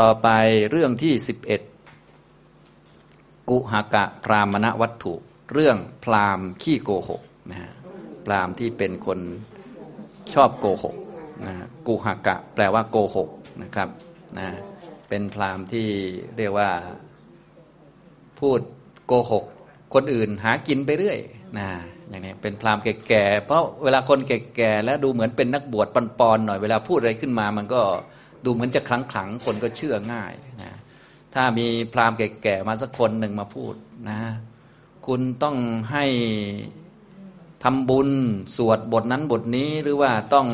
[0.00, 0.28] ต่อไป
[0.70, 1.60] เรื่องที่สิบเอ็ด
[3.50, 5.14] กุหกะพรามณวัตถุ
[5.52, 7.72] เรื่องพรามขี้โกหกนะฮะ
[8.26, 9.18] พรามที่เป็นคน
[10.34, 10.96] ชอบโกหก
[11.46, 11.54] นะ
[11.86, 13.28] กุหกะแปลว่าโกหก
[13.62, 13.88] นะครับ
[14.38, 14.48] นะ
[15.08, 15.88] เป็นพรามที่
[16.36, 16.70] เรียกว่า
[18.40, 18.60] พูด
[19.06, 19.44] โกหก
[19.94, 21.18] คนอื่นหากินไปเรื่อย
[21.58, 21.68] นะ
[22.08, 25.96] อย่างนี้เป็นพรามแก่ๆเพราะเวลาคนแก่ๆแล้วดูเหมือนเป็นนักบวชป
[26.28, 27.82] อนๆหน่อยเวลาพูดอะไรขึ้นมามันก็
[28.44, 30.32] ดูเหมือนจะคลังขลังคนก็เชื่อง่าย
[30.62, 30.72] นะ
[31.34, 33.74] ถ้ามีพราหมณ์แก่ๆมาสักคนหนึ่งมาพูด
[34.08, 34.20] นะ
[35.06, 35.56] คุณต้อง
[35.92, 36.04] ให้
[37.64, 38.10] ทำบุญ
[38.56, 40.46] สวดบทนั้นบทนี้หรือว่าต้อง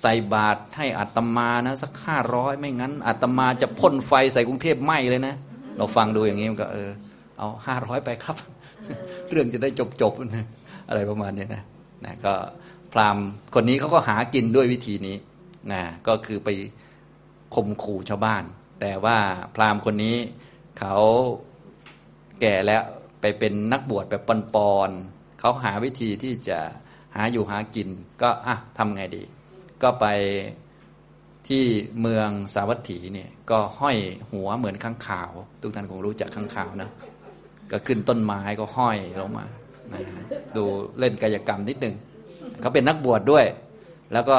[0.00, 5.34] ใส่บาตรให้อัตมานะ สักห้าร้อยไม่งั้นอัตมาจะพ่นไฟใส่กรุงเทพไหมเลยนะ
[5.76, 6.90] เราฟังดูอย่างนี้มันก็ เออ
[7.38, 8.36] เอาห้าร้อยไปครับ
[9.30, 9.70] เรื่องจะได้
[10.00, 10.46] จบๆนะ
[10.88, 11.62] อะไรประมาณนี้นะ
[12.04, 12.34] นะก็
[12.92, 15.16] พราหมณ์คนนี้เขาก็หากินด้วยวิธีนี้
[15.72, 16.48] นะก็คือไป
[17.54, 18.44] ข่มขู่ชาวบ้าน
[18.80, 19.16] แต่ว่า
[19.54, 20.16] พราหมณ์คนนี้
[20.78, 20.96] เขา
[22.40, 22.82] แก่แล้ว
[23.20, 24.22] ไปเป็นนักบวชแบบ
[24.54, 26.58] ปอนๆเขาหาวิธีที่จะ
[27.14, 27.88] หาอยู่หากิน
[28.22, 29.22] ก็อะทำไงดี
[29.82, 30.06] ก็ไป
[31.48, 31.64] ที่
[32.00, 33.96] เมืองสาวัตถีเนี่ยก็ห้อย
[34.32, 36.90] หัวเหมือนข้างขาว ทุกท่านคงรู้จักข้างขาวนะ
[37.70, 39.44] ก็ขึ้นต้นไม้ก็ห้อยลงมา
[39.92, 40.00] นะ
[40.56, 40.64] ดู
[40.98, 41.94] เล่นกายกรรมนิดหนึ่ง
[42.60, 43.46] เขาเป็นนักบวชดด้วย
[44.12, 44.36] แล้วก็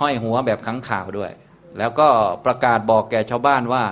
[0.00, 1.30] ห้อยหัวแบบข้างขาวด้วย
[1.78, 2.08] แล้วก็
[2.44, 3.84] ประกาศบอกแก่ชาวบ้านว่า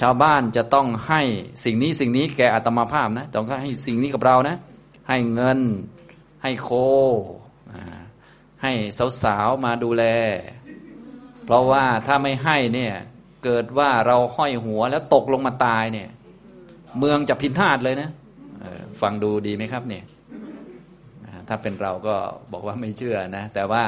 [0.00, 1.22] ชาวบ้านจะต้องให้
[1.64, 4.56] สิ่งนี้สิ่งนี้แก่อัตมาภาพนะต้องให้สิ่งนี้กับเรานะ
[5.08, 5.58] ให้เงิน
[6.42, 6.70] ให้โค
[8.62, 8.72] ให้
[9.22, 10.04] สาวๆมาดูแล
[11.44, 12.94] เพราะว่าถ้าไม่ให้เนี่ย
[13.44, 16.08] เกิดว่าเราห้อยหัวแล้วตกลงมาตายเนี่ย
[16.98, 18.10] เมืองจะพินาศเลยนะ
[19.02, 20.04] ฟังดูดีไหมครับเนี่ย
[21.48, 22.14] ถ้าเป็นเราก็
[22.52, 23.84] บอกว่าไม่เชื่อนะ แต่ว่า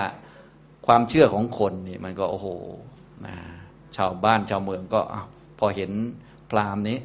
[0.86, 2.46] ความเชื่อของคนนี่มันก็โอ้โห
[3.26, 3.36] นะ
[3.96, 5.14] ชาวบ้านชาวเมืองก็อ
[5.58, 5.90] พอเห็น
[6.50, 6.98] พราหมณ์นี้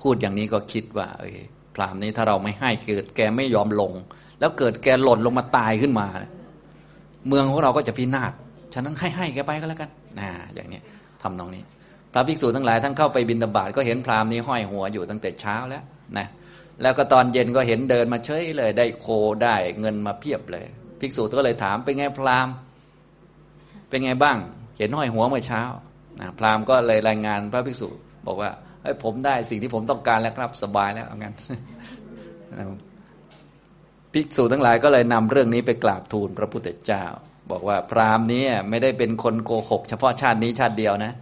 [0.00, 1.38] พูดอย่างนี้ก็คิดว่า เออ
[1.74, 3.92] พราหมณ์นี้ถ้าเราไม่ให้เกิดแกไม่ยอมลง
[4.40, 6.06] แล้วเกิดแกหล่นลงมาตายขึ้นมา
[7.28, 8.32] เมืองของเราก็จะพินาศ
[8.74, 10.80] ฉะนั้นให้ให้แกไปก็แล้วกันนะอย่างนี้
[11.22, 11.62] ทำนองนี้
[12.12, 15.82] พระภิกษุทั้งหลายทั้งเข้าไปบินตบาทก็เห็นพราหมณ์นี้ห้อยหัวอยู่ตั้งแต่เช้าแล้ว
[16.18, 16.26] นะ
[16.82, 19.06] แล้วก็ตอนเย็นก็เห็นเดินมาเฉยเลย ได้โค
[19.42, 20.64] ได้เงินมาเพียบเลย
[21.00, 22.54] ภิกษุก็เลยถามเป็นไงพราหมณ์
[23.88, 24.38] เป็นไงบ้าง
[24.78, 25.62] เห็นห้อยหัวเมื่อเช้า
[26.20, 27.88] นะพราหมณ์ก็เลยรายงานพระภิกษุ
[28.26, 28.50] บอกว่า
[28.82, 31.34] เฮ้ยผมได้สิ่งที่ผมต้องการแล้วครับสบายแล้วเอางั้น
[34.12, 37.04] ภิกษุทั้งหลายก็เลยนำเรื่องนี้ไปกราบทูลพระพุทธเจ้า
[37.50, 41.12] บอกว่าพราหมณ์นี้ไม่ได้เป็นคนโกหก เฉพาะชาตินี้ชาติเดียวนะ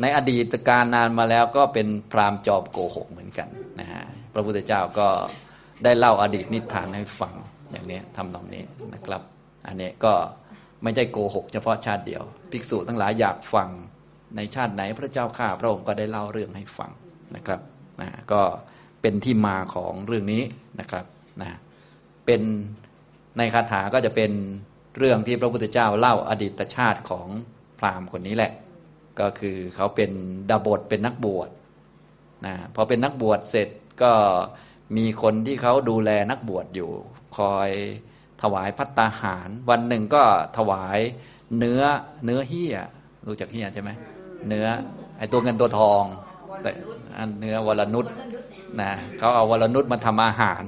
[0.00, 3.48] ในอดีตการนานมาแล้วก็เป็นพราหมณ์จอบโกหกเหมือนกัน
[3.80, 4.02] นะฮะ
[4.34, 5.08] พระพุทธเจ้าก็
[5.84, 7.34] ได้เล่าอดีตนิทานให้ฟัง
[7.72, 8.62] อย่างนี้ทำตรงนี้
[8.94, 9.22] นะครับ
[9.66, 10.12] อันนี้ก็
[10.82, 13.68] ไม่ใช่โกหกเฉพาะชาติเดียว ภิกษุทั้งหลายอยากฟัง
[14.36, 16.90] ในชาติไหนพระเจ้าข้าพระองค์ก็ได้เล่าเรื่องให้ฟัง
[17.36, 17.60] นะครับ
[18.00, 18.42] นะก็
[19.02, 20.42] เป็นที่มาของเรื่องนี้
[20.80, 21.04] นะครับ
[21.40, 21.48] นะ
[22.26, 22.42] เป็น
[23.38, 24.32] ในคาถาก็จะเป็น
[24.98, 27.28] เรื่องที่พระพุทธเจ้าเล่าอดีตชาติของ
[27.78, 28.52] พราหมณ์คนนี้แหละ
[29.20, 30.10] ก็คือเขาเป็น
[30.50, 31.48] ดาบทเป็นนักบวช
[32.46, 33.68] นะพอเป็นนักบวชเสร็จ
[34.02, 34.12] ก็
[34.96, 36.90] มีคนที่เขาดูแลนักบวชอยู่
[37.38, 37.70] คอย
[38.42, 40.22] ถวายพัตตาหาร วันหนึ่งก็
[40.56, 40.98] ถวาย
[41.58, 41.82] เนื้อ
[42.24, 42.76] เนื้อเฮีย
[43.26, 43.90] รู้จักเฮียใช่ไหม
[44.48, 44.66] เนื้อ
[45.18, 46.04] ไอตัวเงินตัวทอง
[46.62, 46.70] แต่
[47.16, 48.06] อันเนื้อวรนุษ
[48.80, 50.62] นะเขาเอาวรนุษมาทำอาหาร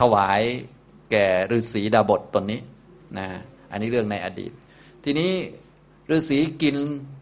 [0.00, 0.40] ถวาย
[1.10, 2.60] แก่ฤาษีดาบทตนนี้
[3.18, 3.26] นะ
[3.70, 4.52] อันนี้เรื่องในอดีต
[5.04, 5.30] ทีนี้
[6.10, 6.76] ฤาษีกิน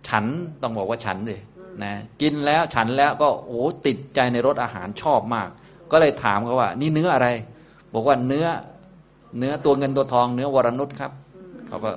[0.09, 0.25] ฉัน
[0.63, 1.41] ต้องบอกว่าฉันเลย
[1.83, 1.93] นะ
[2.23, 5.49] กินแล้วฉันแล้วก็โอ้ติดใจในรสอาหารชอบมาก
[5.91, 7.29] ก็เลยถามเขาว่า นี่เนื้ออะไร
[7.93, 8.47] บอกว่าเนื้อ
[9.39, 11.13] เนื้อตัวเงินตัวทองเนื้อวรนุชครับ
[11.69, 11.91] เขาก็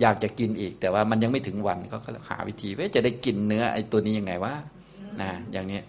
[0.00, 4.54] อยากจะกินอีก แต่ว่ามันยังไม่ถึงวันเขาก็หาวิธีว่าจะได้กินเนื้อไอ้ตัวนี้ยังไงวะ
[5.20, 5.80] นะอย่างนี้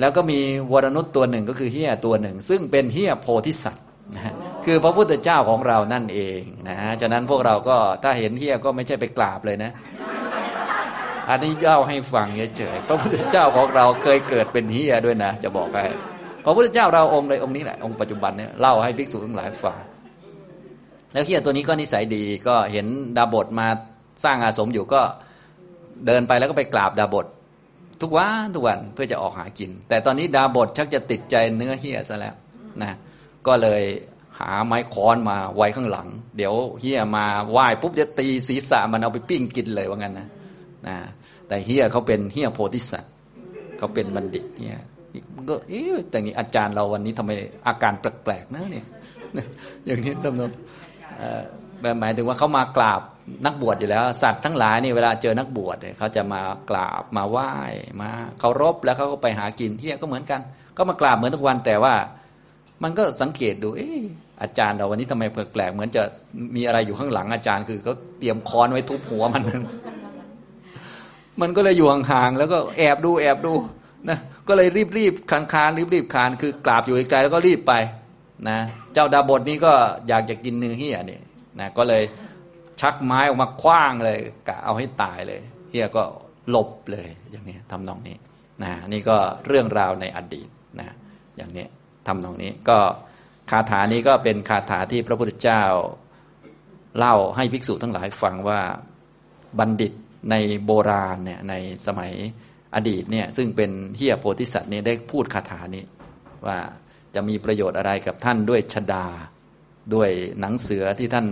[0.00, 0.38] แล้วก็มี
[0.72, 3.84] วรนุชตัวหนึ่งก็คือเฮียตัวหนึ่ง ซึ่งเป็นเฮียโพธิสัตว์
[4.16, 9.70] นะคือพระพุทธเจ้าของเรานั่นเองนะฉะนั้นพวกเราก็ถ้าเห็นเฮียก็ไม่ใช่ไปกราบเลยนะ
[11.28, 12.26] อันนี้เล่าให้ฟัง
[12.56, 15.92] เฉยๆพระพุทธเจ้าของเราเคยเกิดเป็นเฮียด้วยนะ จะบอกให้
[16.44, 19.76] พระพุทธเจ้าเราองค์เลยองค์นี้แหละองค์ปัจจุบันเนี่ยเล่าให้ภิกษุทั้งหลายฟัง
[21.12, 22.86] แล้วเฮียตัวนี้ก็นิสัยดีก็เห็น
[23.16, 23.66] ดาบทมา
[24.24, 25.00] สร้างอาสมอยู่ก็
[26.06, 27.26] เดินไปแล้วก็ไปกราบดาบท
[28.02, 32.34] ทุกวันทุกวันเพื่อจะออกหากิน แต่ตอนนี้ดาบทชักจะติดใจเนื้อเฮียซะแล้ว
[32.82, 32.92] นะ
[33.46, 33.82] ก็เลย
[34.38, 40.28] หาไม้ค้อนมาไว้ข้างหลัง เดี๋ยวเฮียมาไหว้ปุ๊บจะตีศีรษะมันเอาไปปิ้งกินเลยว่างั้นนะ
[40.86, 40.96] นะ
[41.48, 43.12] แต่เฮียเขาเป็นเฮียโพธิสัตว์
[43.78, 44.76] เขาเป็นบัณฑิตเฮีย
[45.48, 47.30] ก็เอ๊ะแต่นี้อาจารย์เราวันนี้ทำไม
[47.66, 48.86] อาการแปลกๆนะเนี่ย
[49.86, 50.42] อย่างนี้ตำน
[51.92, 53.00] นหมายถึงว่าเขามากราบ
[53.46, 56.40] นักบวชอยู่แล้ว สัตว์ทั้งหลายนี่เวลาเจอนักบวชเนี่ยเขาจะมา
[56.70, 57.50] กราบมาไหว้
[58.00, 60.40] มาเคารพแล้วเขาก็ไปหากินเฮียก็เหมือนกัน
[60.76, 61.94] ก็มากราบเหมือนทุกวันแต่ว่า
[62.82, 64.04] มันก็สังเกตดู เออ
[64.42, 66.02] อาจารย์เราวันนี้ทำไมแปลกๆเหมือนจะ
[66.56, 69.42] มีอะไรอยู่ข้างหลังอาจารย์คือเขาเตรียมค้อนไว้ทุบหัวมัน
[71.40, 73.52] มันก็เลยอยู่ห่างๆแล้วก็แอบดูแอบดู
[74.08, 74.18] นะ
[74.48, 74.68] ก็เลย
[74.98, 77.72] รีบๆคานคานรีบๆคานคือกราบอยู่ไกลแล้วก็รีบไป
[78.48, 78.58] นะ
[78.92, 79.72] เจ้าดาบทนี้ก็
[80.08, 81.20] อยากจะกินเนื้อเฮียนี่
[81.60, 82.02] นะก็เลย
[82.80, 85.40] ชักไม้ออกมาคว้างเลยกะเอาให้ตายเลย
[85.70, 86.02] เฮียก็
[86.50, 88.16] หลบเลยอย่างนี้ทำนองนี้
[88.62, 89.16] นะนี่ก็
[89.46, 90.48] เรื่องราวในอดีต
[90.80, 90.88] นะ
[91.36, 91.66] อย่างนี้
[92.06, 92.78] ทำนองนี้ก็
[93.50, 95.62] คาถานี้ก็เป็นคาถาที่พระพุทธเจ้า
[96.98, 98.60] เล่าให้ภิกษุทั้งหลายฟังว่า
[99.58, 99.92] บัณฑิต
[100.30, 100.34] ใน
[100.64, 101.54] โบราณเนี่ยใน
[101.86, 102.12] สมัย
[102.74, 105.84] อดีตเนี่ยซึ่งเป็นเฮียโพธิสัตว์เนี่ยได้พูดคาถานี้
[106.46, 106.58] ว่า
[107.14, 109.06] จะมีประโยชน์อะไรกับท่านด้วยชดา
[109.94, 110.10] ด้วย
[110.40, 111.26] หนังเสือที่ท่าน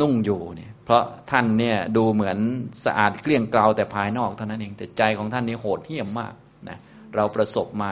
[0.00, 2.38] นุ่งอยู่เนี่ย เพราะท่านเนี่ยดูเหมือน
[2.84, 6.34] สะอาดเกลี้ยงเกลาแต่ภายนอกเท่านั้นเองแต่ใจของท่านนี่โหดเหี้ยมมาก
[6.68, 6.78] นะ
[7.14, 7.90] เราประสบมา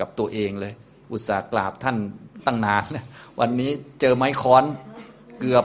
[0.00, 0.72] กับตัวเองเลย
[1.12, 1.96] อุตส่าห์กราบท่าน
[2.46, 3.04] ตั้งนานนะ
[3.40, 3.70] วันนี้
[4.00, 4.64] เจอไม้ค้อน
[5.40, 5.64] เกือบ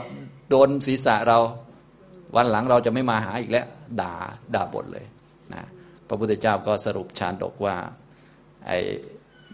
[0.50, 1.38] โดนศีรษะเรา
[2.36, 3.66] วันหลังเราจะไม่มาหาอีกแล้ว
[4.00, 4.12] ด่า
[4.54, 5.04] ด่าบทเลย
[5.54, 5.62] นะ
[6.08, 7.76] พระพุทธเจ้าก็สรุปชานดกว่า
[8.66, 8.72] ไอ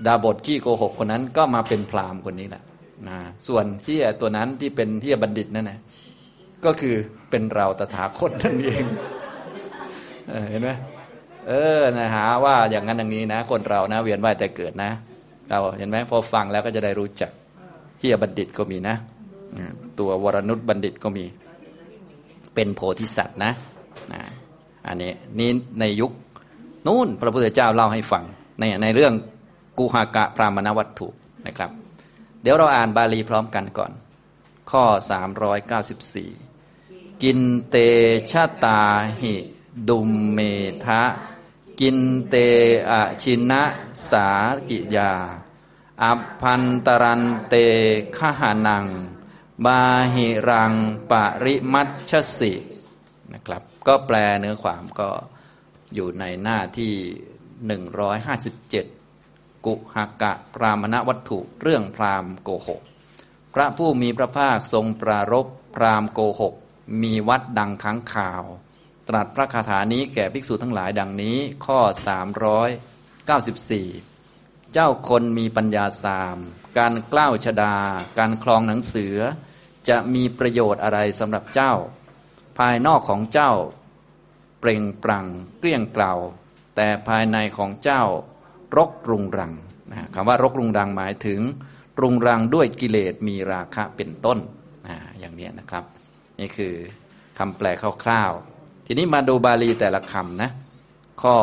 [0.07, 2.63] ดาบทขี้โกหกคนนั้นก็มาเป็นพราหมณ์คนนี้แหละ
[3.09, 3.19] นะ
[3.49, 5.79] ส่วนที่ตัวนั้นที่เป็นที่บัณฑิตนั่นนะ
[6.65, 6.95] ก็คือ
[7.31, 8.85] เป็นเราตถาคตนั่นเอง
[10.51, 10.71] เห็นไหม
[11.49, 14.91] เออนะหาว่าอย่างนั้นอย่างนี้นะ คนเรานะ เวียนว่ายแต่เกิดนะ
[15.51, 17.31] เราเห็นไหมพอฟังแล้วก็จะได้รู้จัก
[18.01, 18.97] ที่บัณฑิตก็มีนะ
[19.99, 21.25] ตัววรนุษบัณฑิตก็มี
[22.55, 23.53] เป็นโพธิสัตว์นะ
[24.13, 24.21] นะ
[24.87, 25.51] อันนี้นี่
[25.81, 26.13] ในยุค
[26.87, 28.25] นู้นพระพุทธเจ้าเล่าให้ฟัง
[28.59, 29.13] ในในเรื่อง
[29.79, 31.09] กุหากะพรามณวัตถุ
[31.47, 31.71] นะครับ
[32.43, 33.93] เดี๋ยวเราอ่านบาลีพร้อมกันก่อน
[34.71, 34.85] ข้อ
[36.45, 37.41] 394 กิน
[37.71, 37.77] เต
[38.31, 38.81] ชะตา
[39.21, 39.35] หิ
[39.89, 40.39] ดุมเม
[40.85, 41.03] ทะ
[41.81, 41.99] กิน
[42.29, 42.35] เต
[42.91, 43.63] อะชินะ
[44.11, 44.29] สา
[44.69, 45.13] กิยา
[46.03, 47.55] อัพันตรันเต
[48.17, 48.87] ขหานัง
[49.65, 49.81] บา
[50.15, 50.73] หิรัง
[51.11, 51.13] ป
[51.45, 52.53] ริมัชสิ
[53.33, 55.11] นะครับ ก็แปลเนื้อความก็
[55.95, 56.95] อยู่ในหน้าที่
[58.01, 59.02] 157
[59.67, 62.81] กุหกะพรามณวัตถุเรื่องพรามโกหก
[63.55, 66.55] พระผู้มีพระภาคทรงปรารบพรามโกหก
[67.03, 68.43] มีวัดดังค้างข่าว
[69.09, 71.37] ตรัสพระคาถานี้แก่ภิกษุทั้งหลายดังนี้
[71.67, 71.91] ข้อ 394
[74.73, 76.39] เจ้าคนมีปัญญาสาม
[76.79, 77.77] การกล้าวชดา
[78.19, 79.17] การคลองหนังเสือ
[79.89, 81.73] จะมีประโยชน์อะไรสำหรับเจ้า
[82.59, 83.53] ภายนอกของเจ้า
[84.61, 85.27] เปล่งปลั่ง
[85.59, 86.15] เกลี้ยงเกล่า
[86.77, 88.05] แต่ภายในของเจ้า
[88.77, 89.53] รกรุงรัง
[89.91, 91.41] นะคำว่ารกรุงรังหมายถึง
[92.01, 94.39] รุงรังด้วยกิเลสมีราคะเป็นต้น
[94.89, 95.85] นะอย่างนี้นะครับ
[96.41, 96.75] นี่คือ
[97.39, 97.67] คำแปล
[98.05, 100.51] คร่าวๆ ทีนี้มาดูบาลีแต่ละคำนะ
[101.23, 101.37] ข้อ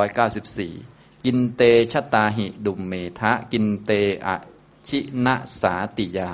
[0.00, 1.62] 394 กินเต
[1.92, 3.90] ชะตาหิดุมเมทะ กินเต
[4.26, 4.28] อ
[4.88, 6.32] ชินะสาติยา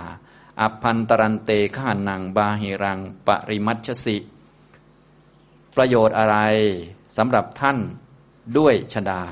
[0.60, 4.16] อพันตรันเตข้านังบาหิรังปริมัชสิ
[5.76, 6.36] ประโยชน์อะไร
[7.16, 7.78] สำหรับท่าน
[8.58, 9.22] ด้วยชดา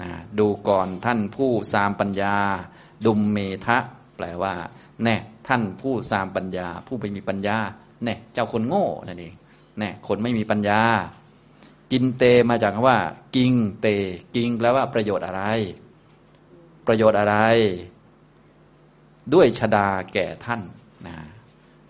[0.00, 2.34] นะดูก่อนท่านผู้สามปัญญา
[3.06, 3.78] ดุมเมทะ
[4.16, 4.54] แปลว่า
[5.04, 5.16] แน่
[5.48, 7.58] ท่านผู้สามปัญญา ผู้ไม่มีปัญญา
[8.04, 9.34] แน่เจ้าคนโง่นั่นเอง
[9.78, 10.80] แน่คนไม่มีปัญญา
[11.92, 12.98] กินเตมาจากคำว่า
[13.36, 13.86] กิงเต
[14.34, 15.42] กิงแปลว่าประโยชน์อะไร
[16.86, 17.36] ประโยชน์อะไร
[19.34, 20.60] ด้วยชดาแก่ท่าน
[21.06, 21.16] นะ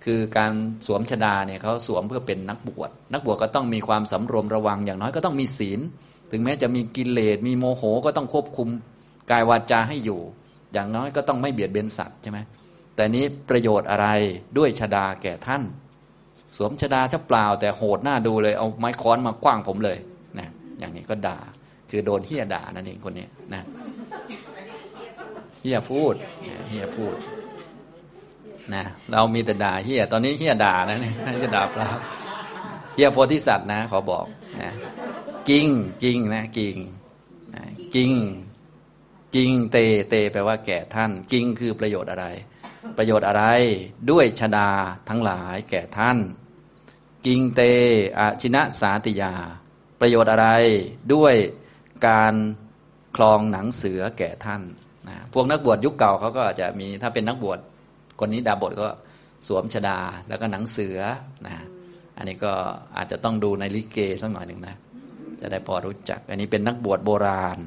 [0.04, 0.52] คือการ
[0.86, 5.80] สวมชดาเนี่ยเขาสวมเพื่อเป็นนักบวชนักบวชก็ต้องมีความสำรวมระวังอย่างน้อยก็ต้องมีศีล
[6.30, 8.68] ถึงแม้จะมีกิเลสมีโมโหก็ต้องควบคุม
[9.30, 10.20] กายวาจาให้อยู่
[10.72, 12.38] อย่างน้อยก็ต้องไม่เบียดเบียนสัตว์ใช่ไหม
[12.96, 14.06] แต่นี้ประโยชน์อะไร
[14.58, 15.62] ด้วยชดาแก่ท่าน
[16.56, 19.98] สวมชดาถ้าเปล่า แต่โหดหน้าดูเลย เอาไม้ค้อนมาคว้างผมเลย
[20.38, 21.38] นะอย่างนี้ก็ด่า
[21.90, 23.62] คือโดนเฮียด่านั่นเองคนนี้นะ
[25.60, 26.14] เฮียพูด
[26.68, 27.14] เฮียพูด
[28.74, 31.88] นะเรามีแต่ด่าเฮียตอนนี้เฮียด่านะเนี่ยจะด่าเปล่า
[32.94, 34.24] เฮียโพธิสัตว์นะ ขอบอก
[34.62, 34.72] นะ
[35.50, 35.68] กิ้ง
[36.02, 36.76] กิ้งนะกิ้ง
[37.94, 38.12] กิ้ง
[39.34, 39.76] กิ้งเต
[40.08, 42.26] เตแปลว่าแก่ท่าน กิ้งคือประโยชน์อะไร
[42.96, 43.44] ประโยชน์อะไร
[44.10, 44.70] ด้วยชดา
[45.08, 46.18] ทั้งหลายแก่ท่าน
[47.26, 47.60] กิงเต
[48.18, 49.34] อชินะสาติยา
[50.00, 50.48] ประโยชน์อะไร
[51.14, 51.34] ด้วย
[52.06, 52.34] การ
[53.16, 54.62] คลองหนังเสือแก่ท่าน
[55.08, 57.58] นะพวกนักบวชยุคเก่าเขาก็จะมีถ้าเป็นนักบวช
[58.20, 58.88] คนนี้ดาบทก็
[59.46, 60.98] สวมชดาแล้วก็หนังเสือ
[61.46, 61.56] นะ
[62.16, 62.52] อันนี้ก็
[62.96, 64.76] อาจจะต้องดูในลิเกสักหน่อยหนึ่งนะ
[65.40, 67.58] จะได้พอรู้จัก อันนี้เป็นนักบวชโบราณ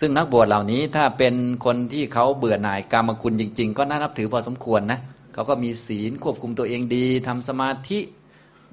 [0.00, 1.34] ซึ่งนักบวชเหล่านี้ถ้าเป็น
[1.64, 4.98] คนที่เขาเบื่อหน่ายกรรมคุณจริง ๆ ก็น่านับถือพอสมควรนะ
[5.34, 8.00] เขาก็มีศีลควบคุมตัวเองดีทำสมาธิ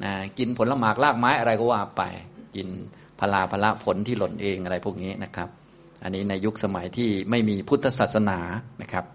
[0.03, 2.01] นะกินผลละหมากรากไม้อะไรก็ว่าไป
[2.55, 2.67] กิน
[3.19, 5.49] พลาพละผลที่หล่นเองอะไรพวกนี้นะครับ
[6.03, 8.39] อันนี้ในยุคสมัยที่ไม่มีพุทธศาสนา
[8.81, 9.05] นะครับ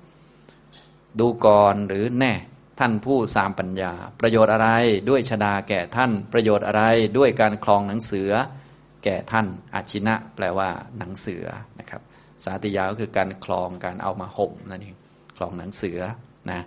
[1.18, 2.32] ดูก่อนหรือแน่
[2.78, 4.68] ท่านผู้สามปัญญา ประโยชน์อะไร
[5.08, 6.82] ด้วยชดาแก่ท่านประโยชน์อะไร
[7.18, 8.30] ด้วยการคลองหนังเสือ
[9.04, 10.68] แก่ท่านอาชินะ แปลว่า
[10.99, 11.46] หนังเสือ
[11.78, 12.02] นะครับ
[12.44, 14.96] สาติยาก็คือการคลองการเอามาห่มนั่นเอง
[15.37, 16.00] คลองหนังเสือ
[16.50, 16.61] นะ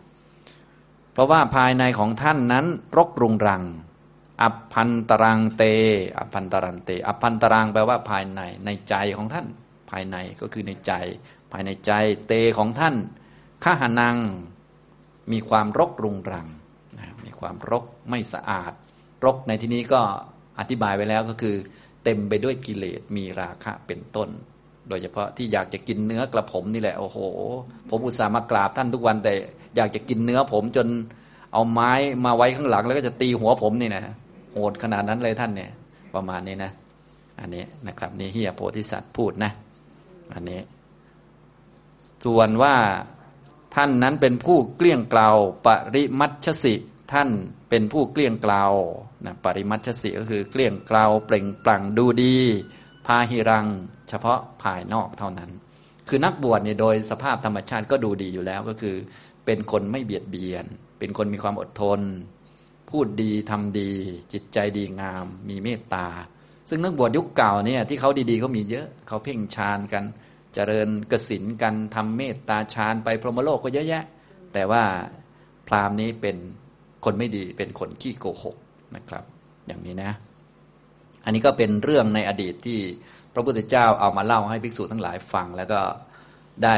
[1.14, 2.66] เพราะว่าภายในของท่านนั้น
[2.98, 3.64] รกรุงรัง
[4.42, 5.64] อัพพันตรังเต
[6.18, 9.48] อัพพันตรันเตอัพพันตรังแปลว่าภายในในใจของท่าน
[9.90, 10.94] ภายในก็คือในใจ
[11.52, 11.92] ภายในใจ
[12.28, 12.96] เตของท่าน
[13.64, 14.18] ข้าหานัง
[15.32, 16.48] มีความรกรุงรัง
[16.98, 18.74] นะมีความรกไม่สะอาด
[19.26, 20.02] รกในที่นี้ก็
[20.60, 21.56] อธิบายไว้แล้วก็คือ
[22.10, 24.30] เต็มไปด้วยกิเลสมีราคะเป็นต้น
[24.90, 27.18] โดยเฉพาะที่อยากจะกินเนื้อกระผมนี่แหละโอ้โห
[27.90, 29.34] ผมอุตส่าห์มากราบท่านทุกวันแต่
[29.76, 30.88] อยากจะกินเนื้อผมจน
[31.54, 31.92] เอาไม้
[32.26, 34.16] มาไว้ข้างหลัง แล้วก็จะตีหัวผมนี่นะ
[34.52, 35.72] โหดขนาดนั้นเลยท่านเนี่ย
[36.16, 36.72] ประมาณนี้นะ
[37.40, 39.52] อันนี้นะครับ นี่เฮียโพธิสัตว์พูดนะ
[40.34, 40.60] อันนี้
[42.26, 42.76] ส่วนว่า
[43.76, 45.30] ท่านนั้นเป็นผู้เกลี้ยงเกลา
[45.66, 46.76] ปริมัชสิ
[47.12, 47.30] ท่าน
[47.70, 48.66] เป็นผู้เกลี้ยงกลา
[49.26, 52.38] นะปริมัชสิก็คือเกลี้ยงกล่าเปล่งปลั่งดูดี
[53.06, 53.68] พาหิรัง
[54.10, 55.52] เฉพาะภายนอกเท่านั้น
[56.08, 58.96] คือนักบวชเนี่ยโดยสภาพธรรมชาติก็ดูดีอยู่แล้วก็คือ
[59.46, 60.66] เป็นคนไม่เบียดเบียน
[61.00, 62.00] เป็นคนมีความอดทน
[62.90, 63.92] พูดดีทำดี
[64.34, 66.08] จิตใจดีงาม มีเมตตา
[66.70, 70.04] ซึ่งนักบวชยุคเก่าเนี่ยที่เขาดีๆเขามีเยอะเขาเพ่งฌานกัน
[70.54, 74.04] เจริญกสินกันทำเมตตาฌานไปพรหมโลกก็เยอะแยะ
[74.54, 74.84] แต่ว่า
[75.68, 76.38] พราหมณ์นี้เป็น
[77.06, 78.56] คนไม่ดีเป็นคนขี้โกหก
[78.96, 79.24] นะครับ
[79.68, 80.12] อย่างนี้นะ
[81.26, 82.80] อันนี้ก็เป็นเรื่องในอดีตที่
[83.34, 85.80] พระพุทธเจ้าเอามาเล่าให้ภิกษุทั้งหลายฟัง แล้วก็
[86.64, 86.78] ได้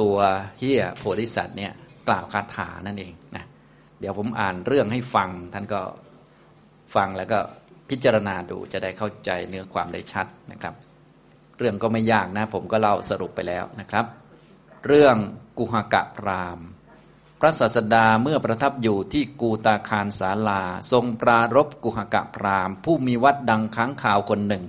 [0.00, 0.16] ตัว
[0.58, 1.72] เฮียโพธิสัตว์เนี่ย
[2.08, 3.44] กล่าวคาถานั่นเองนะ
[4.00, 5.80] เดี๋ยวผมอ่านเรื่องให้ฟังท่านก็
[6.94, 7.38] ฟังแล้วก็
[7.90, 10.74] พิจารณาดูจะได้เข้าใจเนื้อความได้ชัดนะครับ
[11.58, 14.06] เรื่องก็ไม่ยากนะ ผมก็เล่าสรุปไปแล้วนะครับ
[14.86, 15.16] เรื่อง
[15.58, 16.83] กุหกะพรามพ
[17.44, 24.64] ระศาสดาเมื่อประทับอยู่ที่กูตาคารสาลา ทรงปรารบกุหกะพรามผู้มีวัดดังค้างข่าวคนหนึ่ง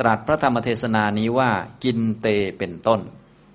[0.00, 1.50] ตรัสพระธรรมเทศนานี้ว่า
[1.84, 2.26] กินเต
[2.58, 3.00] เป็นต้น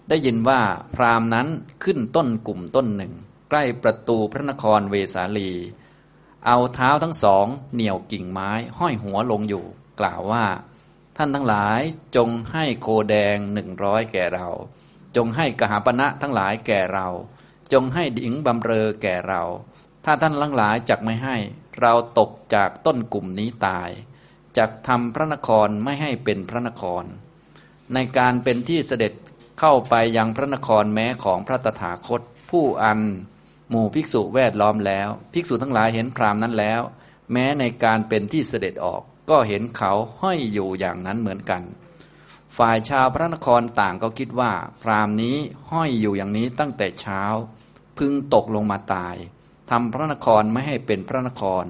[0.10, 0.62] ได้ยินว่า
[0.96, 1.48] พรามนั้น
[1.84, 3.14] ขึ้นต้นกลุ่มต้นหนึ่ง
[3.50, 5.52] ใกล้ประตูพระนครเวสาลี
[6.46, 9.66] เอาเท้าทั้งสองเหนี่ยวกิ่งไม้ห้อยหัวลงอยู่
[10.00, 10.46] กล่าวว่า
[11.18, 11.82] ท่านทั้งหลาย
[12.16, 14.48] จงให้โคแดงหนึ่งร้อยแก่เรา
[15.16, 17.08] จงให้กหาปณะทั้งหลายแก่เรา
[17.72, 19.42] จงให้ดิงบำเรอแก่เรา
[20.06, 21.38] ถ้าท่านทั้งหลายจักไม่ให้
[21.82, 23.90] เราตกจากต้นกลุ่มนี้ตาย
[24.58, 27.04] จักทำพระนครไม่ให้เป็นพระนคร
[27.94, 29.14] ในการเป็นที่เสด็จ
[29.60, 33.00] เข้าไปยังพระนครแม้ของพระตถาคต ผู้อัน
[33.70, 36.82] หมู่ภิกษุแวดล้อมแล้ว ภิกษุทั้งหลายเห็นพรามนั้นแล้ว
[37.32, 39.92] แม้ในการเป็นที่เสด็จออกก็เห็นเขา
[40.22, 41.62] ห้อยอยู่อย่างนั้นเหมือนกัน
[42.58, 45.36] ฝ่ายชาวพระนครต่างก็คิดว่า พรามนี้
[45.72, 47.22] ห้อยอยู่อย่างนี้ตั้งแต่เช้า
[47.98, 49.16] พึงตกลงมาตาย
[49.70, 51.66] ทำพระนครไม่ให้เป็นพระนคร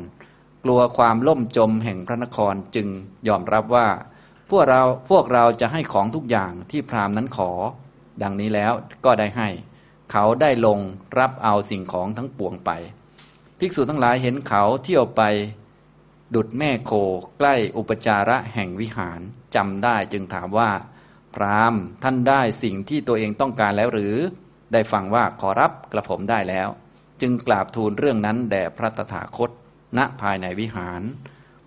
[0.63, 2.87] กลัวความล่มจมแห่งพระนครจึง
[3.27, 3.87] ยอมรับว่า
[4.51, 7.51] พวกเราพวกเราจะให้ของทุกอย่างที่พรามนั้นขอ
[8.23, 8.73] ดังนี้แล้ว
[9.05, 9.49] ก็ได้ให้
[10.11, 10.79] เขาได้ลง
[11.19, 12.71] รับเอาสิ่งของทั้งปวงไป
[13.59, 15.21] ภิกษุทั้งหลายเห็นเขาเที่ยวไป
[16.35, 16.91] ดุดแม่โค
[17.37, 19.21] ใกล้อุปจาระแห่งวิหาร
[19.55, 20.69] จำได้จึงถามว่า
[21.35, 24.15] พรามท่านได้สิ่งที่ตัวเองต้องการแล้วหรือ
[24.73, 26.67] ได้ฟังว่าขอรับกระผมได้แล้ว
[27.21, 29.51] จึงกราบทูลเรื่องนั้นแด่พระตถาคต
[29.97, 31.01] ณภายในวิหาร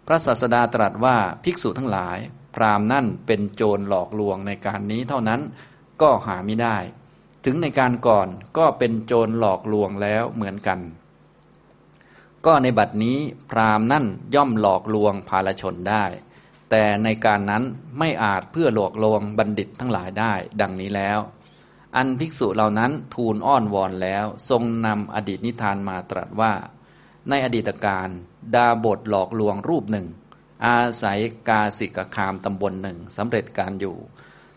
[0.07, 2.19] พระศาสดาตรัสว่าภิกษุทั้งหลาย
[2.55, 5.41] พรามนั่นเป็นโจรหลอกลวงในการนี้เท่านั้น
[6.03, 6.77] ก็หาไม่ได้
[7.45, 8.29] ถึงในการก่อน
[8.59, 10.81] ก็เป็นโจรหลอกลวงแล้วเหมือนกัน
[12.47, 13.19] ก็ในบัดนี้
[13.51, 16.05] พราหมณ์นั่นย่อมหลอกลวงภาลชนได้
[16.71, 17.63] แต่ในการนั้น
[17.99, 21.19] ไม่อาจเพื่อหลอกลวงบัณฑิตทั้งหลายได้ดังนี้แล้ว
[21.97, 26.53] อันภิกษุเหล่านั้นทูลอ้อนวอนแล้ว ทรงนำอดีตนิทานมาตรัสว่า
[27.29, 28.09] ในอดีตการ
[28.55, 30.07] ดาบทหลอกลวงรูปหนึ่ง
[30.67, 33.97] อาศัยกาสิกคามตำบลหนึ่งสำเร็จการอยู่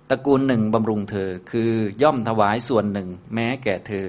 [0.09, 4.07] ตระกูลหนึ่งบำรุงเธอคือย่อมถวายส่วนหนึ่ง แม้แก่เธอ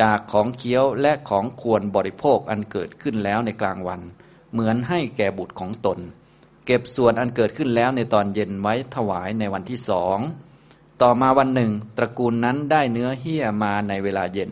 [0.00, 4.00] จากของเคี้ยวและของควรบริโภคอันเกิดขึ้นแล้วในกลางวัน
[4.52, 5.98] เหมือนให้แก่บุตรของตน
[6.70, 10.18] เก็บส่วนอันเกิดขึ้นแล้วในตอนเย็นไว้ถวายในวันที่สอง
[11.02, 14.50] ต่อมาวันหนึ่ง ตระกูลนั้นได้เนื้อเหี้ยมาในเวลาเย็น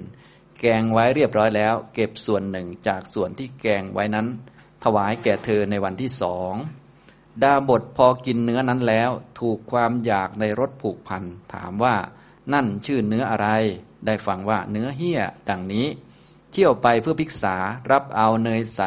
[0.61, 4.27] แกงไว้เรียบร้อยแล้ว เก็บส่วนหนึ่งจากส่วนที่แกงไว้นั้น
[4.85, 6.55] ถวายแก่เธอในวันที่สอง
[7.43, 11.23] ดาบทพอกินเนื้อนั้นแล้ว ถูกความอยากในรสผูกพัน
[11.55, 11.97] ถามว่า
[12.53, 13.49] นั่นชื่อเนื้ออะไร
[14.07, 15.87] ได้ฟังว่าเนื้อเหี้ยดังนี้
[16.53, 17.57] เที่ยวไปเพื่อพิกษา
[17.93, 18.81] รับเอาเนยใส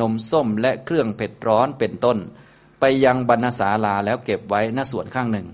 [0.00, 2.18] นมส้มและเครื่องเผ็ดร้อนเป็นต้น
[2.84, 5.48] ไปยังบรรณศาลาแล้วเก็บไว้ณส่วนข้างหนึ่ง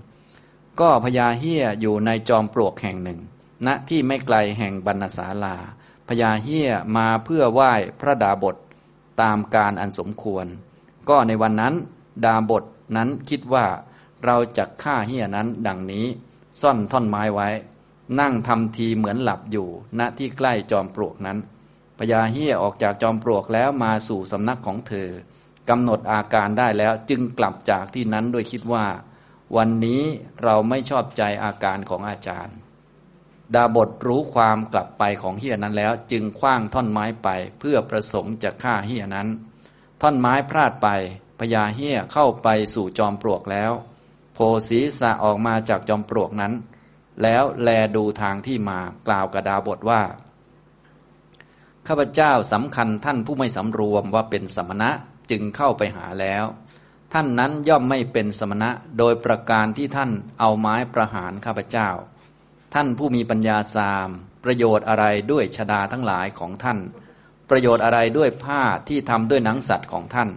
[0.79, 3.19] ก็พญาเฮียอยู่ในจอมปลวกแห่งหนึ่ง
[3.65, 5.55] ณที่ไม่ไกลแห่งบรรณศาลา
[6.07, 8.55] พญาเฮียมาเพื่อไหว้พระดาบท
[9.21, 10.45] ตามการอันสมควร
[11.09, 11.73] ก็ในวันนั้น
[12.25, 12.63] ดาบท
[12.95, 13.65] นั้นคิดว่า
[14.25, 16.05] เราจะฆ่าเฮียนั้นดังนี้
[16.61, 17.49] ซ่อนท่อนไม้ไว้
[18.19, 19.67] นั่งทำทีเหมือนหลับอยู่
[19.99, 21.37] ณที่ใกล้จอมปลวกนั้น
[21.97, 25.09] พญาเฮียออกจากจอมปลวกแล้วมาสู่สำนักของเธอ
[25.69, 28.85] กำหนดอาการได้แล้ว จึงกลับจากที่นั้นโดยคิดว่า
[29.57, 30.01] วันนี้
[30.43, 32.55] เราไม่ชอบใจอาการของอาจารย์
[33.55, 39.27] ดาบทรู้ความกลับไปของเฮียนั้นแล้ว จึงคว้างท่อนไม้ไปเพื่อประสงค์จะฆ่าเฮียนั้น
[40.01, 40.87] ท่อนไม้พลาดไป
[41.39, 43.71] พญาเฮียเข้าไปสู่จอมปลวกแล้ว
[44.33, 46.53] โผศีสะออกมาจากจอมปลวกนั้น
[47.21, 50.01] แล้วแลดูทางที่มากล่าวกับดาบทว่า
[51.87, 54.91] ข้าพเจ้าสำคัญท่านผู้ไม่สำรวมว่าเป็นสมณะ
[55.31, 56.45] จึงเข้าไปหาแล้ว
[57.13, 61.89] ท่านนั้นย่อมไม่เป็นสมณะโดยประการที่ท่านเอาไม้ประหารข้าพเจ้า
[62.73, 64.09] ท่านผู้มีปัญญาสาม
[64.43, 66.79] ประโยชน์อะไรด้วยชดาทั้งหลายของท่าน
[67.49, 70.29] ประโยชน์อะไรด้วยผ้าที่ทำด้วยหนังสัตว์ของท่าน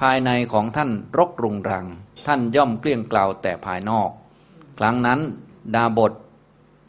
[0.00, 1.86] ภายในของท่านรกรุงรัง
[2.26, 4.10] ท่านย่อมเกลี้ยงกล่าแต่ภายนอก
[4.78, 5.20] ครั้งนั้น
[5.74, 6.12] ดาบท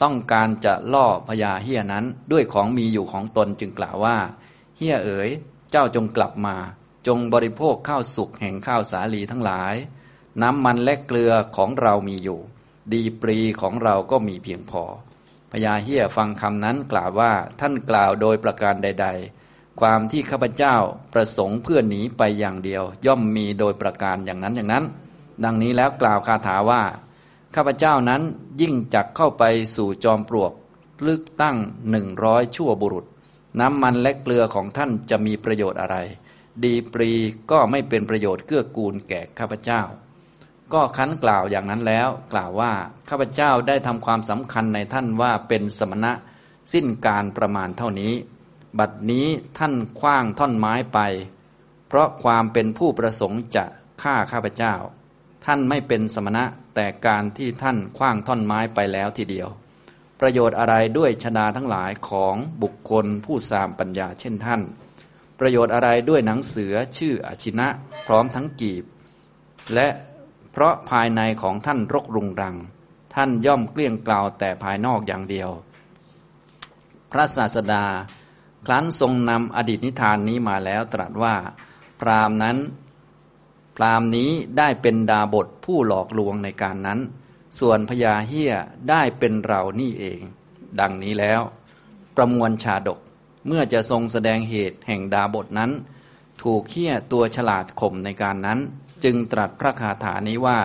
[0.04, 4.18] ต้องการจะล่อพญาเฮียนั้นด้วยของมีอยู่ของตนจึงกล่าวว่า
[4.78, 5.30] เฮียเอ๋ย
[5.72, 6.56] เจ้าจงกลับมา
[7.08, 9.76] จงบริโภคข้าวสุกแห่งข้าวสาลีทั้งหลาย
[10.42, 12.40] น้ำมันและเกลือของเรามีอยู่
[12.92, 14.84] ดีปรีของเราก็มีเพียงพอ
[15.52, 19.08] พญาเฮียฟังคำนั้นกล่าวว่าท่านกล่าวโดยประการใด
[19.44, 20.76] ๆ ความที่ข้าพเจ้า
[21.14, 24.86] ประสงค์เพื่อหนีไปอย่างเดียว ย่อมมีโดยประการอย่างนั้นอย่างนั้น
[25.44, 26.84] ดังนี้แล้วกล่าวคาถาว่า
[27.56, 28.22] ข้าพเจ้านั้น
[28.62, 29.44] ยิ่งจักเข้าไป
[29.76, 30.54] สู่จอมปลวก
[31.08, 31.58] ลึกตั้ง
[31.90, 33.06] หนึ่งร้อยชั่วบุรุษ
[33.60, 35.98] น้ำมันและเกลือของท่านจะมีประโยชน์อะไร
[36.64, 37.12] ดีปรี
[37.52, 39.82] ก็ไม่เป็นประโยชน์เกื้อกูลแก่ข้าพเจ้า
[40.74, 42.74] ก็คันกล่าวอย่างนั้นแล้ว กล่าวว่า
[43.10, 46.12] ข้าพเจ้าได้ทำความสำคัญในท่านว่าเป็นสมณะ
[46.74, 48.14] สิ้นการประมาณเท่านี้
[48.80, 51.00] บัดนี้ท่านคว้างท่อนไม้ไป
[51.88, 53.66] เพราะความเป็นผู้ประสงค์จะ
[54.02, 54.74] ฆ่าข้าพเจ้า
[55.46, 56.44] ท่านไม่เป็นสมณะ
[56.76, 59.50] แต่การที่ท่านคว้างท่อนไม้ไปแล้วทีเดียว
[60.20, 64.62] ประโยชน์อะไรด้วยชดาทั้งหลายของบุคคลผู้สามปัญญาเช่นท่าน
[65.40, 67.68] ประโยชน์อะไรด้วยหนังเสือชื่ออชินะ
[68.06, 68.86] พร้อมทั้งกีบ
[69.74, 69.88] และ
[70.52, 72.56] เพราะภายในของท่านรกรุงรัง
[73.16, 75.50] ท่านย่อมเกลี้ยงกล่าวแต่ภายนอกอย่างเดียว
[77.12, 77.86] พระศาสดา
[78.66, 81.36] ครั้นทรงนำอดีตนิทานนี้มาแล้วตรัสว่า
[82.02, 82.58] พรามนั้น
[83.76, 87.00] พรามนี้ได้เป็นดาบทผู้หลอกลวงในการนั้น
[87.60, 88.54] ส่วนพญาเฮีย
[88.90, 90.22] ได้เป็นเรานี่เอง
[90.80, 91.42] ดังนี้แล้ว
[92.16, 93.00] ประมวลชาดก
[93.48, 95.72] เมื่อจะทรงแสดงเหตุแห่งดาบทนั้น
[96.42, 98.60] ถูกเฮียตัวฉลาดข่มในการนั้น
[99.04, 100.60] จึงตรัสพระคาถานี้ว่า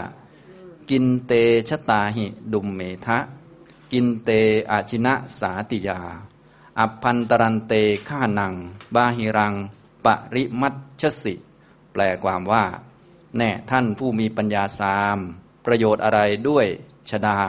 [0.90, 1.32] กินเต
[1.68, 3.18] ชะตาหิดุมเมทะ
[3.92, 4.30] กินเต
[4.70, 6.00] อาชินะสาติยา
[6.78, 7.72] อัพพันตรันเต
[8.08, 8.54] ฆานัง
[8.94, 9.54] บาหิรัง
[10.04, 11.34] ปริมัตชสิ
[11.92, 12.64] แปลความว่า
[13.36, 15.18] แน่ท่านผู้มีปัญญาสาม
[15.66, 16.66] ประโยชน์อะไรด้วย
[17.10, 17.40] ชดา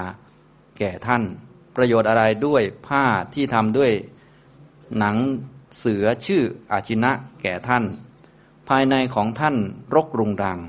[0.78, 1.24] แก่ท่าน
[1.76, 3.92] ประโยชน์อะไรด้วยผ้าที่ทำด้วย
[4.98, 5.18] หนัง
[5.80, 7.84] เสือชื่ออาชินะแก่ท่าน
[8.70, 9.56] ภายในของท่าน
[9.96, 10.60] รกรุงรัง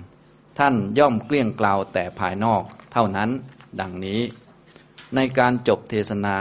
[0.58, 3.30] ท่านย่อมเกลี้ยงกล่าวแต่ภายนอก เท่านั้น
[3.80, 4.20] ดังนี้
[5.14, 6.38] ในการจบเทศนา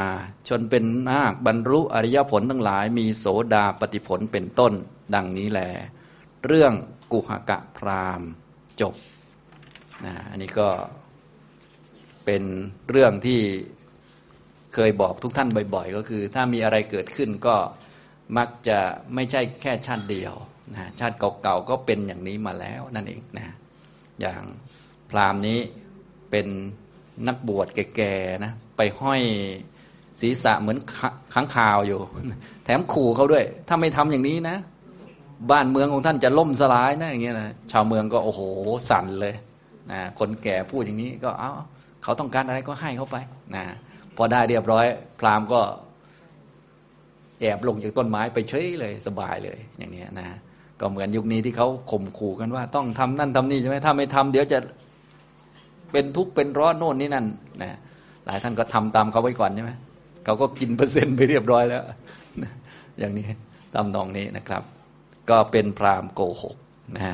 [0.48, 4.74] ชนเป็นนาคบรรลุอริยผลทั้งหลายมีโสดาปฏิผลเป็นต้น
[5.16, 5.62] ดังนี้แหล
[6.46, 6.74] เรื่อง
[7.12, 8.22] กุหกะพราม
[8.82, 8.96] จบ
[10.06, 10.70] นะอันนี้ก็
[12.26, 12.44] เป็น
[12.90, 13.42] เรื่องที่
[14.74, 17.56] เคยบอกทุกท่านบ่อย ๆ ก็คือ ถ้ามีอะไรเกิดขึ้นก็
[18.38, 18.80] มักจะ
[19.16, 20.34] ไม่ใช่แค่ชาติเดียว
[20.74, 23.56] นะชาติเก่าๆก็เป็นอย่างนี้มาแล้วนั่นเองนะ
[24.22, 24.42] อย่าง
[25.10, 25.60] พราหมณ์นี้
[26.32, 26.48] เป็น
[27.28, 29.22] นักบวชแก่ๆนะไปห้อย
[30.22, 30.78] ศีรษะเหมือน
[31.34, 32.00] ข้างคาวอยู่
[32.64, 34.58] แถมขู่เขาด้วย ถ้าไม่ทำอย่างนี้นะ
[35.52, 38.42] บ้านเมืองของท่านจะล่มสลายนะอย่างเงี้ยนะชาวเมืองก็โอ้โห
[38.90, 39.36] สั่นเลย
[39.92, 41.52] นะคนแก่พูดอย่างนี้ก็เอา
[42.04, 43.18] เขาต้องการอะไรก็ให้เขาไป
[43.56, 43.64] นะ
[44.18, 44.86] พอได้เรียบร้อย
[45.20, 45.62] พราหมณ์ก็
[47.42, 50.28] แอบลงจากต้นไม้ไปเฉยเลยสบายเลยอย่างนี้นะ
[50.80, 54.60] ก็เหมือนยุคนี้ที่เขาข่มขู่กันว่า ต้องทำนั่นทำนี่ใช่ไหมถ้าไม่ทำเดี๋ยวจะ
[55.92, 57.26] เป็นทุกข์เป็นร้อนโน่นนี่นั่น
[57.62, 57.78] นะ
[58.26, 59.72] หลายท่านก็ทำตามเขาไว้ก่อนใช่ไหม
[60.26, 61.84] เขาก็กินเปอร์เซ็นต์ไปเรียบร้อยแล้ว
[63.00, 63.28] อย่างนี้
[63.74, 64.64] ตามนองนี้นะครับ
[65.30, 66.56] ก็เป็นพราหมณ์โกหก
[66.98, 67.12] นะ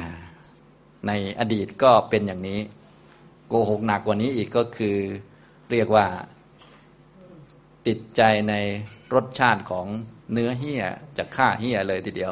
[1.07, 2.60] ในอดีตก็เป็นอย่างนี้
[3.47, 4.95] โกหกหนักกว่านี้อีกก็คือ
[5.71, 6.05] เรียกว่า
[7.88, 8.54] ติดใจใน
[9.13, 9.88] รสชาติของ
[10.34, 10.84] เนื้อเฮี้ย
[11.17, 12.32] จะฆ่าเฮี้ยเลยทีเดียว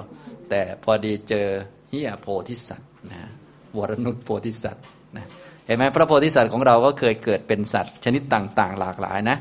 [0.49, 1.47] แต่พอดีเจอ
[1.89, 3.29] เฮี้ยโพธิสัตว์นะ
[3.77, 4.85] วรนุชโพธิสัตว์
[5.17, 5.25] นะ
[5.65, 9.37] เห็นไหมพระโพธิสัตว์ของเราก็เคยเกิดเป็นสัตว์ชนิดต่างๆ หลากหลายนะ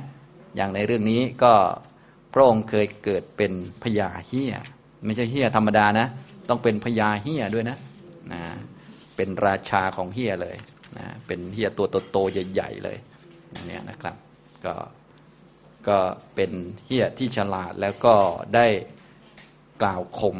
[0.57, 1.53] อย่างในเรื่องนี้ก็
[2.33, 4.55] พระองค์เคยเกิดเป็นพญาเฮี้ย
[5.05, 6.07] ไม่ใช่เฮี้ยธรรมดานะ
[6.48, 7.77] ต้องเป็นพญาเฮี้ยด้วยนะ
[8.33, 8.42] นะ
[9.16, 10.57] เป็นราชาของเฮี้ยเลย
[10.98, 12.96] นะเป็นเฮี้ยตัวโตๆใหญ่ ๆ เลย
[13.66, 14.16] เนี่นะครับ
[14.64, 14.74] ก็
[15.88, 15.99] ก็
[16.35, 16.51] เป็น
[16.87, 18.14] เฮียที่ฉลาดแล้วก็
[18.55, 18.66] ได้
[19.83, 20.38] กล่าวคม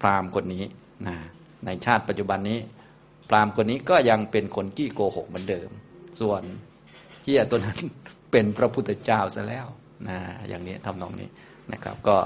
[0.00, 0.64] พราหมณ์คนนี้
[1.06, 1.16] นะ
[1.64, 2.58] ในชาติปัจจุบันนี้
[3.28, 5.70] พราหมณ์คนนี้ก็ยังเป็นคนกี้โกหกเหมือนเดิม
[6.20, 6.42] ส่วน
[7.24, 7.78] เฮียตัวนั้น
[8.30, 9.66] เป็นพระพุทธเจ้าซะแล้ว
[10.08, 11.28] นะอย่างนี้ทำนองนี้
[11.72, 12.16] นะครับ ก็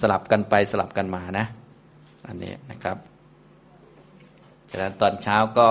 [0.00, 1.46] สลับกันไปสลับกันมานะ
[2.26, 2.96] อันนี้นะครับ
[4.70, 5.68] ฉะนั้นตอนเช้าก็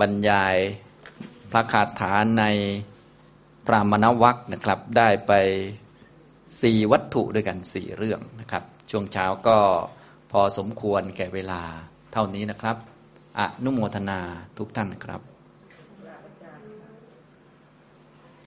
[0.00, 0.56] บรรยาย
[1.52, 2.44] พระคาถาใน
[3.68, 5.32] พรามณวัคนะครับ ได้ไป
[6.62, 9.58] สี่วัตถุด้วยกันสี่เรื่องนะครับ ช่วงเช้าก็
[10.32, 11.60] พอสมควรแก่เวลา
[12.12, 12.76] เท่านี้นะครับ
[13.38, 14.20] อนุโมทนา
[14.58, 15.20] ทุกท่านครับ